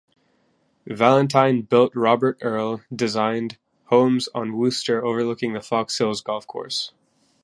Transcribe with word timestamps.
Valentine 0.87 1.61
built 1.61 1.95
Robert 1.95 2.35
Earl 2.41 2.81
designed 2.91 3.59
homes 3.85 4.27
on 4.33 4.57
Wooster 4.57 5.05
overlooking 5.05 5.53
the 5.53 5.61
Fox 5.61 5.95
Hills 5.99 6.21
golf 6.21 6.47
course. 6.47 6.91